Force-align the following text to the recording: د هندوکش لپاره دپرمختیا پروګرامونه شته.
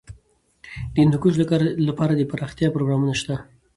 د 0.93 0.95
هندوکش 1.03 1.33
لپاره 1.87 2.13
دپرمختیا 2.15 2.67
پروګرامونه 2.75 3.13
شته. 3.21 3.35